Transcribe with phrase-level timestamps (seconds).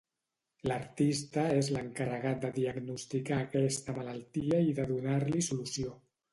[0.69, 5.97] L'artista és l'encarregat de diagnosticar aquesta malaltia i de donar-li solució.